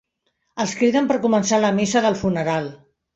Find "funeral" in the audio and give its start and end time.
2.23-2.71